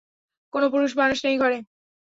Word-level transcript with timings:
কোনো 0.53 0.67
পুরুষ 0.73 0.91
মানুষ 0.97 1.17
নেই 1.25 1.35
ঘরে। 1.37 1.57